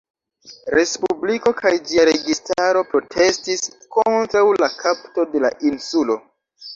[0.75, 3.61] Respubliko kaj ĝia registaro protestis
[3.97, 6.17] kontraŭ la kapto de la insulo.